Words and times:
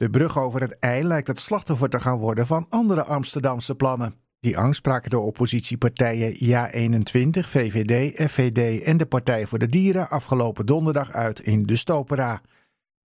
De 0.00 0.10
brug 0.10 0.38
over 0.38 0.60
het 0.60 0.76
IJ 0.78 1.02
lijkt 1.02 1.26
het 1.26 1.40
slachtoffer 1.40 1.88
te 1.88 2.00
gaan 2.00 2.18
worden 2.18 2.46
van 2.46 2.66
andere 2.68 3.04
Amsterdamse 3.04 3.74
plannen. 3.74 4.14
Die 4.40 4.58
angst 4.58 4.78
spraken 4.78 5.10
de 5.10 5.18
oppositiepartijen 5.18 6.34
JA21, 6.34 7.48
VVD, 7.48 8.30
FVD 8.30 8.82
en 8.82 8.96
de 8.96 9.06
Partij 9.06 9.46
voor 9.46 9.58
de 9.58 9.66
Dieren 9.66 10.08
afgelopen 10.08 10.66
donderdag 10.66 11.12
uit 11.12 11.40
in 11.40 11.62
de 11.62 11.76
Stopera. 11.76 12.40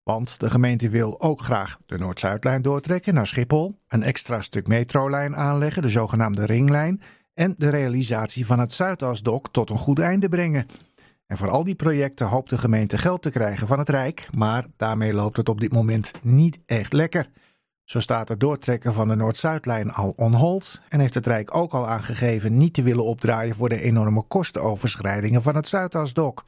Want 0.03 0.39
de 0.39 0.49
gemeente 0.49 0.89
wil 0.89 1.21
ook 1.21 1.41
graag 1.41 1.77
de 1.85 1.97
Noord-Zuidlijn 1.97 2.61
doortrekken 2.61 3.13
naar 3.13 3.27
Schiphol, 3.27 3.79
een 3.87 4.03
extra 4.03 4.41
stuk 4.41 4.67
metrolijn 4.67 5.35
aanleggen, 5.35 5.81
de 5.81 5.89
zogenaamde 5.89 6.45
ringlijn, 6.45 7.01
en 7.33 7.55
de 7.57 7.69
realisatie 7.69 8.45
van 8.45 8.59
het 8.59 8.73
Zuidasdok 8.73 9.51
tot 9.51 9.69
een 9.69 9.77
goed 9.77 9.99
einde 9.99 10.29
brengen. 10.29 10.67
En 11.27 11.37
voor 11.37 11.49
al 11.49 11.63
die 11.63 11.75
projecten 11.75 12.27
hoopt 12.27 12.49
de 12.49 12.57
gemeente 12.57 12.97
geld 12.97 13.21
te 13.21 13.31
krijgen 13.31 13.67
van 13.67 13.79
het 13.79 13.89
Rijk, 13.89 14.27
maar 14.35 14.65
daarmee 14.77 15.13
loopt 15.13 15.37
het 15.37 15.49
op 15.49 15.59
dit 15.59 15.71
moment 15.71 16.11
niet 16.21 16.59
echt 16.65 16.93
lekker. 16.93 17.29
Zo 17.83 17.99
staat 17.99 18.27
het 18.27 18.39
doortrekken 18.39 18.93
van 18.93 19.07
de 19.07 19.15
Noord-Zuidlijn 19.15 19.91
al 19.91 20.13
on 20.15 20.33
hold 20.33 20.81
en 20.89 20.99
heeft 20.99 21.13
het 21.13 21.27
Rijk 21.27 21.55
ook 21.55 21.73
al 21.73 21.87
aangegeven 21.87 22.57
niet 22.57 22.73
te 22.73 22.83
willen 22.83 23.05
opdraaien 23.05 23.55
voor 23.55 23.69
de 23.69 23.81
enorme 23.81 24.23
kostenoverschrijdingen 24.23 25.41
van 25.41 25.55
het 25.55 25.67
Zuidasdok. 25.67 26.43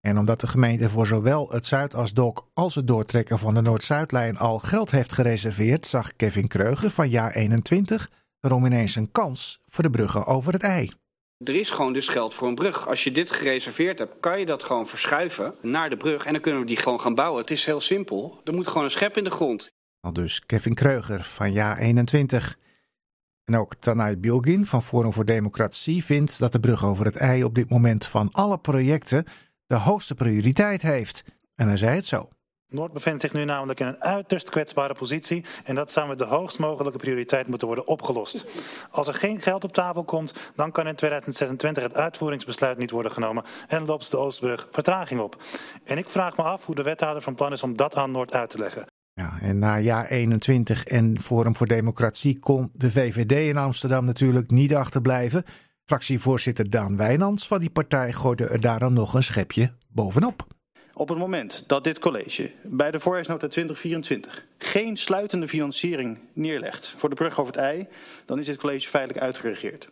En 0.00 0.18
omdat 0.18 0.40
de 0.40 0.46
gemeente 0.46 0.88
voor 0.88 1.06
zowel 1.06 1.50
het 1.50 1.66
Zuidasdok 1.66 2.48
als 2.54 2.74
het 2.74 2.86
doortrekken 2.86 3.38
van 3.38 3.54
de 3.54 3.60
Noord-Zuidlijn 3.60 4.38
al 4.38 4.58
geld 4.58 4.90
heeft 4.90 5.12
gereserveerd, 5.12 5.86
zag 5.86 6.16
Kevin 6.16 6.48
Kreuger 6.48 6.90
van 6.90 7.08
jaar 7.08 7.30
21 7.30 8.10
erom 8.40 8.64
ineens 8.64 8.94
een 8.94 9.12
kans 9.12 9.60
voor 9.64 9.84
de 9.84 9.90
bruggen 9.90 10.26
over 10.26 10.52
het 10.52 10.62
IJ. 10.62 10.92
Er 11.44 11.54
is 11.54 11.70
gewoon 11.70 11.92
dus 11.92 12.08
geld 12.08 12.34
voor 12.34 12.48
een 12.48 12.54
brug. 12.54 12.88
Als 12.88 13.04
je 13.04 13.12
dit 13.12 13.30
gereserveerd 13.30 13.98
hebt, 13.98 14.20
kan 14.20 14.38
je 14.38 14.46
dat 14.46 14.64
gewoon 14.64 14.86
verschuiven 14.86 15.54
naar 15.62 15.90
de 15.90 15.96
brug 15.96 16.24
en 16.26 16.32
dan 16.32 16.42
kunnen 16.42 16.60
we 16.60 16.66
die 16.66 16.76
gewoon 16.76 17.00
gaan 17.00 17.14
bouwen. 17.14 17.40
Het 17.40 17.50
is 17.50 17.64
heel 17.64 17.80
simpel. 17.80 18.40
Er 18.44 18.54
moet 18.54 18.68
gewoon 18.68 18.84
een 18.84 18.90
schep 18.90 19.16
in 19.16 19.24
de 19.24 19.30
grond. 19.30 19.72
Al 20.00 20.12
dus 20.12 20.46
Kevin 20.46 20.74
Kreuger 20.74 21.22
van 21.22 21.52
jaar 21.52 21.78
21. 21.78 22.58
En 23.44 23.56
ook 23.56 23.74
Tanay 23.74 24.18
Bilgin 24.18 24.66
van 24.66 24.82
Forum 24.82 25.12
voor 25.12 25.24
Democratie 25.24 26.04
vindt 26.04 26.38
dat 26.38 26.52
de 26.52 26.60
brug 26.60 26.84
over 26.84 27.04
het 27.04 27.16
IJ 27.16 27.42
op 27.42 27.54
dit 27.54 27.70
moment 27.70 28.06
van 28.06 28.28
alle 28.32 28.58
projecten 28.58 29.24
de 29.66 29.76
hoogste 29.76 30.14
prioriteit 30.14 30.82
heeft. 30.82 31.24
En 31.54 31.66
hij 31.66 31.76
zei 31.76 31.94
het 31.94 32.06
zo. 32.06 32.28
Noord 32.70 32.92
bevindt 32.92 33.20
zich 33.20 33.32
nu 33.32 33.44
namelijk 33.44 33.80
in 33.80 33.86
een 33.86 34.02
uiterst 34.02 34.50
kwetsbare 34.50 34.94
positie 34.94 35.44
en 35.64 35.74
dat 35.74 35.92
zou 35.92 36.08
met 36.08 36.18
de 36.18 36.24
hoogst 36.24 36.58
mogelijke 36.58 36.98
prioriteit 36.98 37.46
moeten 37.46 37.66
worden 37.66 37.86
opgelost. 37.86 38.46
Als 38.90 39.08
er 39.08 39.14
geen 39.14 39.40
geld 39.40 39.64
op 39.64 39.72
tafel 39.72 40.04
komt, 40.04 40.34
dan 40.54 40.72
kan 40.72 40.86
in 40.86 40.94
2026 40.94 41.82
het 41.82 41.94
uitvoeringsbesluit 41.94 42.78
niet 42.78 42.90
worden 42.90 43.12
genomen 43.12 43.44
en 43.68 43.84
loopt 43.84 44.10
de 44.10 44.18
Oostbrug 44.18 44.68
vertraging 44.70 45.20
op. 45.20 45.42
En 45.84 45.98
ik 45.98 46.08
vraag 46.08 46.36
me 46.36 46.42
af 46.42 46.66
hoe 46.66 46.74
de 46.74 46.82
wethouder 46.82 47.22
van 47.22 47.34
plan 47.34 47.52
is 47.52 47.62
om 47.62 47.76
dat 47.76 47.96
aan 47.96 48.10
Noord 48.10 48.32
uit 48.32 48.50
te 48.50 48.58
leggen. 48.58 48.84
Ja, 49.12 49.38
en 49.40 49.58
na 49.58 49.78
jaar 49.78 50.06
21 50.06 50.84
en 50.84 51.20
Forum 51.20 51.56
voor 51.56 51.66
Democratie 51.66 52.38
kon 52.38 52.70
de 52.72 52.90
VVD 52.90 53.32
in 53.32 53.56
Amsterdam 53.56 54.04
natuurlijk 54.04 54.50
niet 54.50 54.74
achterblijven. 54.74 55.44
Fractievoorzitter 55.84 56.70
Daan 56.70 56.96
Wijnands 56.96 57.46
van 57.46 57.58
die 57.58 57.70
partij 57.70 58.12
gooide 58.12 58.46
er 58.46 58.60
daar 58.60 58.78
dan 58.78 58.92
nog 58.92 59.14
een 59.14 59.22
schepje 59.22 59.72
bovenop. 59.88 60.49
Op 61.00 61.08
het 61.08 61.18
moment 61.18 61.64
dat 61.66 61.84
dit 61.84 61.98
college 61.98 62.52
bij 62.62 62.90
de 62.90 63.00
voorjaarsnota 63.00 63.48
2024 63.48 64.46
geen 64.58 64.96
sluitende 64.96 65.48
financiering 65.48 66.18
neerlegt 66.32 66.94
voor 66.96 67.08
de 67.08 67.14
brug 67.14 67.40
over 67.40 67.52
het 67.52 67.62
IJ, 67.62 67.88
dan 68.24 68.38
is 68.38 68.46
dit 68.46 68.56
college 68.56 68.88
feitelijk 68.88 69.24
uitgeregeerd. 69.24 69.88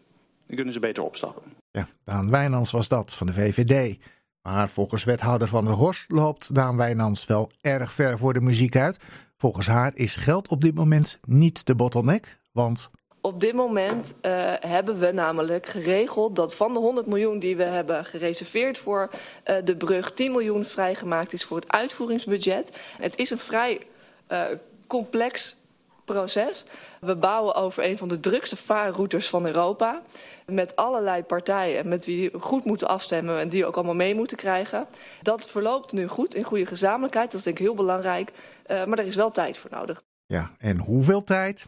Dan 0.47 0.57
kunnen 0.57 0.75
ze 0.75 0.81
beter 0.81 1.03
opstappen. 1.03 1.43
Ja, 1.71 1.89
Daan 2.05 2.31
Wijnands 2.31 2.71
was 2.71 2.89
dat 2.89 3.15
van 3.15 3.27
de 3.27 3.33
VVD. 3.33 3.99
Maar 4.43 4.69
volgens 4.69 5.05
wethouder 5.05 5.49
Van 5.49 5.65
der 5.65 5.75
Horst 5.75 6.11
loopt 6.11 6.55
Daan 6.55 6.77
Wijnands 6.77 7.27
wel 7.27 7.51
erg 7.61 7.93
ver 7.93 8.19
voor 8.19 8.33
de 8.33 8.41
muziek 8.41 8.77
uit. 8.77 8.99
Volgens 9.37 9.67
haar 9.67 9.93
is 9.95 10.17
geld 10.17 10.49
op 10.49 10.61
dit 10.61 10.75
moment 10.75 11.21
niet 11.27 11.67
de 11.67 11.75
bottleneck, 11.75 12.39
want 12.53 12.91
op 13.29 13.41
dit 13.41 13.53
moment 13.53 14.15
uh, 14.23 14.53
hebben 14.61 14.99
we 14.99 15.13
namelijk 15.13 15.67
geregeld 15.67 16.37
dat 16.37 16.55
van 16.55 16.73
de 16.73 16.79
100 16.79 17.07
miljoen 17.07 17.39
die 17.39 17.57
we 17.57 17.63
hebben 17.63 18.05
gereserveerd 18.05 18.79
voor 18.79 19.11
uh, 19.11 19.57
de 19.65 19.77
brug, 19.77 20.13
10 20.13 20.31
miljoen 20.31 20.65
vrijgemaakt 20.65 21.33
is 21.33 21.45
voor 21.45 21.57
het 21.57 21.73
uitvoeringsbudget. 21.73 22.79
Het 22.99 23.17
is 23.17 23.31
een 23.31 23.39
vrij 23.39 23.87
uh, 24.29 24.43
complex 24.87 25.57
proces. 26.05 26.65
We 27.01 27.17
bouwen 27.17 27.55
over 27.55 27.85
een 27.85 27.99
van 27.99 28.09
de 28.09 28.21
drukste 28.21 28.57
vaarroutes 28.57 29.29
van 29.29 29.47
Europa. 29.47 30.03
Met 30.47 30.77
allerlei 30.77 31.23
partijen 31.23 31.89
met 31.89 32.05
wie 32.05 32.31
goed 32.41 32.65
moeten 32.65 32.89
afstemmen 32.89 33.39
en 33.39 33.49
die 33.49 33.67
ook 33.67 33.77
allemaal 33.77 33.95
mee 33.95 34.15
moeten 34.15 34.37
krijgen. 34.37 34.87
Dat 35.23 35.47
verloopt 35.47 35.93
nu 35.93 36.07
goed 36.07 36.35
in 36.35 36.43
goede 36.43 36.67
gezamenlijkheid. 36.67 37.31
Dat 37.31 37.39
is 37.39 37.45
denk 37.45 37.59
ik 37.59 37.65
heel 37.65 37.75
belangrijk. 37.75 38.33
maar 38.67 38.99
er 38.99 39.07
is 39.07 39.17
wel 39.17 39.31
tijd 39.31 39.57
voor 39.57 39.71
nodig. 39.71 40.03
Ja, 40.27 40.51
en 40.59 40.79
hoeveel 40.79 41.25
tijd? 41.25 41.67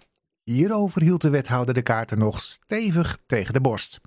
Hierover 0.51 1.03
hield 1.03 1.21
de 1.21 1.31
wethouder 1.31 1.75
de 1.75 1.83
kaarten 1.83 2.19
nog 2.19 2.41
stevig 2.41 3.19
tegen 3.27 3.53
de 3.53 3.61
borst. 3.61 4.01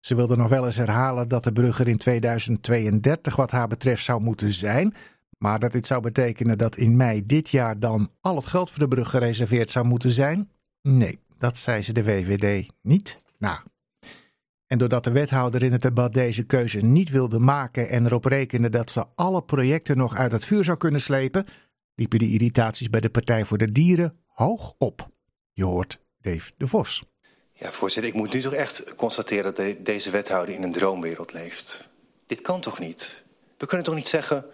Ze 0.00 0.14
wilde 0.14 0.36
nog 0.36 0.48
wel 0.48 0.64
eens 0.64 0.76
herhalen 0.76 1.28
dat 1.28 1.44
de 1.44 1.52
brug 1.52 1.78
er 1.78 1.88
in 1.88 1.96
2032 1.96 3.36
wat 3.36 3.50
haar 3.50 3.68
betreft 3.68 4.04
zou 4.04 4.20
moeten 4.20 4.52
zijn, 4.52 4.94
maar 5.38 5.58
dat 5.58 5.72
dit 5.72 5.86
zou 5.86 6.00
betekenen 6.02 6.58
dat 6.58 6.76
in 6.76 6.96
mei 6.96 7.26
dit 7.26 7.48
jaar 7.48 7.78
dan 7.78 8.10
al 8.20 8.36
het 8.36 8.46
geld 8.46 8.70
voor 8.70 8.78
de 8.78 8.88
brug 8.88 9.10
gereserveerd 9.10 9.70
zou 9.70 9.86
moeten 9.86 10.10
zijn? 10.10 10.50
Nee, 10.82 11.18
dat 11.38 11.58
zei 11.58 11.82
ze 11.82 11.92
de 11.92 12.04
VVD 12.04 12.70
niet 12.82 13.20
na. 13.38 13.62
En 14.66 14.78
doordat 14.78 15.04
de 15.04 15.12
wethouder 15.12 15.62
in 15.62 15.72
het 15.72 15.82
debat 15.82 16.12
deze 16.12 16.44
keuze 16.44 16.80
niet 16.80 17.10
wilde 17.10 17.38
maken 17.38 17.88
en 17.88 18.06
erop 18.06 18.24
rekende 18.24 18.70
dat 18.70 18.90
ze 18.90 19.04
alle 19.14 19.42
projecten 19.42 19.96
nog 19.96 20.14
uit 20.14 20.32
het 20.32 20.44
vuur 20.44 20.64
zou 20.64 20.78
kunnen 20.78 21.00
slepen, 21.00 21.44
liepen 21.94 22.18
de 22.18 22.30
irritaties 22.30 22.90
bij 22.90 23.00
de 23.00 23.10
Partij 23.10 23.44
voor 23.44 23.58
de 23.58 23.72
Dieren 23.72 24.16
hoog 24.26 24.74
op. 24.78 25.14
Je 25.56 25.64
hoort 25.64 25.98
Dave 26.20 26.52
de 26.56 26.66
Vos. 26.66 27.04
Ja, 27.52 27.72
voorzitter, 27.72 28.12
ik 28.12 28.18
moet 28.18 28.32
nu 28.32 28.40
toch 28.40 28.52
echt 28.52 28.94
constateren 28.94 29.54
dat 29.54 29.84
deze 29.84 30.10
wethouder 30.10 30.54
in 30.54 30.62
een 30.62 30.72
droomwereld 30.72 31.32
leeft. 31.32 31.88
Dit 32.26 32.40
kan 32.40 32.60
toch 32.60 32.78
niet? 32.78 33.24
We 33.58 33.66
kunnen 33.66 33.86
toch 33.86 33.94
niet 33.94 34.08
zeggen, 34.08 34.46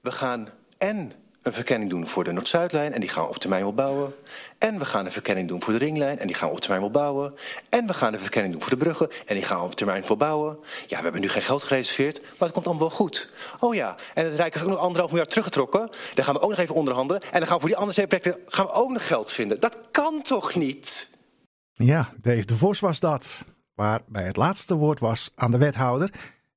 we 0.00 0.12
gaan 0.12 0.48
en 0.78 1.12
een 1.46 1.52
verkenning 1.52 1.90
doen 1.90 2.06
voor 2.06 2.24
de 2.24 2.32
Noord-Zuidlijn 2.32 2.92
en 2.92 3.00
die 3.00 3.08
gaan 3.08 3.22
we 3.22 3.28
op 3.28 3.36
termijn 3.36 3.62
wel 3.62 3.74
bouwen. 3.74 4.14
En 4.58 4.78
we 4.78 4.84
gaan 4.84 5.04
een 5.04 5.12
verkenning 5.12 5.48
doen 5.48 5.62
voor 5.62 5.72
de 5.72 5.78
ringlijn 5.78 6.18
en 6.18 6.26
die 6.26 6.36
gaan 6.36 6.48
we 6.48 6.54
op 6.54 6.60
termijn 6.60 6.80
wel 6.80 6.90
bouwen. 6.90 7.34
En 7.68 7.86
we 7.86 7.94
gaan 7.94 8.14
een 8.14 8.20
verkenning 8.20 8.52
doen 8.52 8.62
voor 8.62 8.70
de 8.70 8.84
bruggen 8.84 9.10
en 9.26 9.34
die 9.34 9.44
gaan 9.44 9.58
we 9.58 9.64
op 9.64 9.74
termijn 9.74 10.04
wel 10.06 10.16
bouwen. 10.16 10.58
Ja, 10.86 10.96
we 10.96 11.02
hebben 11.02 11.20
nu 11.20 11.28
geen 11.28 11.42
geld 11.42 11.64
gereserveerd, 11.64 12.20
maar 12.20 12.30
het 12.38 12.52
komt 12.52 12.66
allemaal 12.66 12.88
wel 12.88 12.96
goed. 12.96 13.30
Oh 13.58 13.74
ja, 13.74 13.96
en 14.14 14.24
het 14.24 14.34
Rijk 14.34 14.52
heeft 14.52 14.66
ook 14.66 14.72
nog 14.72 14.80
anderhalf 14.80 15.10
miljard 15.10 15.30
teruggetrokken. 15.30 15.90
Daar 16.14 16.24
gaan 16.24 16.34
we 16.34 16.40
ook 16.40 16.50
nog 16.50 16.58
even 16.58 16.74
onderhandelen. 16.74 17.22
En 17.22 17.38
dan 17.38 17.46
gaan 17.46 17.54
we 17.54 17.60
voor 17.60 17.68
die 17.68 17.78
andere 17.78 18.06
twee 18.06 18.34
gaan 18.46 18.66
we 18.66 18.72
ook 18.72 18.90
nog 18.90 19.06
geld 19.06 19.32
vinden. 19.32 19.60
Dat 19.60 19.78
kan 19.90 20.22
toch 20.22 20.54
niet? 20.54 21.08
Ja, 21.72 22.10
Dave 22.22 22.44
de 22.44 22.56
Vos 22.56 22.80
was 22.80 23.00
dat. 23.00 23.44
Waar 23.74 24.00
bij 24.06 24.24
het 24.24 24.36
laatste 24.36 24.74
woord 24.74 25.00
was 25.00 25.30
aan 25.34 25.50
de 25.50 25.58
wethouder. 25.58 26.10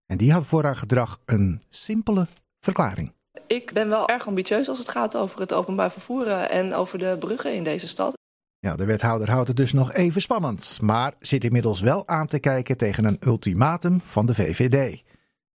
En 0.06 0.18
die 0.18 0.32
had 0.32 0.46
voor 0.46 0.64
haar 0.64 0.78
gedrag 0.78 1.20
een 1.26 1.62
simpele 1.70 2.28
verklaring. 2.60 3.14
Ik 3.48 3.74
ben 3.74 3.90
wel 3.90 4.08
erg 4.08 4.28
ambitieus 4.28 4.70
als 4.70 4.78
het 4.78 4.90
gaat 4.90 5.18
over 5.18 5.40
het 5.40 5.54
openbaar 5.54 5.92
vervoer 5.92 6.28
en 6.28 6.74
over 6.74 7.00
de 7.00 7.16
bruggen 7.20 7.56
in 7.56 7.64
deze 7.64 7.88
stad. 7.88 8.18
Ja, 8.60 8.76
de 8.76 8.86
wethouder 8.86 9.30
houdt 9.30 9.48
het 9.48 9.58
dus 9.58 9.74
nog 9.74 9.94
even 9.94 10.22
spannend, 10.22 10.78
maar 10.82 11.14
zit 11.20 11.44
inmiddels 11.44 11.82
wel 11.82 12.08
aan 12.08 12.28
te 12.28 12.40
kijken 12.40 12.78
tegen 12.78 13.06
een 13.06 13.18
ultimatum 13.20 14.02
van 14.02 14.26
de 14.26 14.36
VVD. 14.36 15.04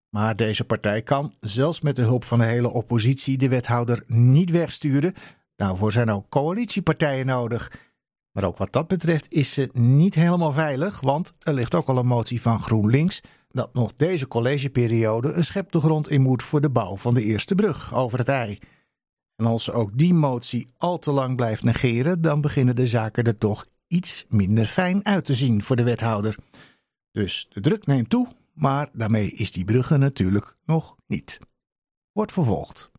Maar 0.10 0.36
deze 0.36 0.66
partij 0.66 1.02
kan, 1.02 1.34
zelfs 1.40 1.82
met 1.82 1.96
de 1.96 2.02
hulp 2.02 2.24
van 2.24 2.40
de 2.40 2.46
hele 2.46 2.70
oppositie, 2.70 3.38
de 3.38 3.48
wethouder 3.48 4.04
niet 4.08 4.50
wegsturen. 4.50 5.14
Daarvoor 5.56 5.92
zijn 5.92 6.12
ook 6.12 6.30
coalitiepartijen 6.30 7.26
nodig. 7.26 7.72
Maar 8.34 8.44
ook 8.44 8.58
wat 8.58 8.72
dat 8.72 8.88
betreft 8.88 9.34
is 9.34 9.54
ze 9.54 9.70
niet 9.74 10.16
helemaal 10.16 10.52
veilig, 10.52 11.00
want 11.00 11.34
er 11.40 11.54
ligt 11.54 11.76
ook 11.76 11.88
al 11.88 11.98
een 11.98 12.06
motie 12.06 12.42
van 12.42 12.60
GroenLinks 12.60 13.22
dat 13.50 13.74
nog 13.74 13.94
deze 13.96 14.28
collegeperiode 14.28 15.32
een 15.32 15.44
schep 15.44 15.72
de 15.72 15.80
grond 15.80 16.10
in 16.10 16.22
moet 16.22 16.44
voor 16.44 16.62
de 16.62 16.70
bouw 16.70 16.98
van 16.98 17.14
de 17.14 17.24
eerste 17.24 17.56
brug 17.56 17.96
over 17.96 18.18
het 18.18 18.28
IJ. 18.28 18.60
En 19.36 19.46
als 19.46 19.64
ze 19.64 19.72
ook 19.72 19.98
die 19.98 20.14
motie 20.14 20.70
al 20.78 21.00
te 21.00 21.12
lang 21.12 21.36
blijft 21.36 21.64
negeren, 21.64 22.22
dan 22.22 22.42
beginnen 22.42 22.76
de 22.76 22.88
zaken 22.88 23.24
er 23.24 23.38
toch 23.38 23.66
iets 23.88 24.26
minder 24.30 24.66
fijn 24.66 25.06
uit 25.06 25.26
te 25.26 25.36
zien 25.36 25.64
voor 25.64 25.76
de 25.76 25.84
wethouder. 25.84 26.38
Dus 27.12 27.48
de 27.50 27.62
druk 27.62 27.86
neemt 27.86 28.10
toe, 28.10 28.28
maar 28.54 28.90
daarmee 28.94 29.32
is 29.32 29.52
die 29.52 29.66
bruggen 29.66 30.00
natuurlijk 30.00 30.56
nog 30.66 30.96
niet. 31.08 31.40
Wordt 32.12 32.32
vervolgd. 32.32 32.92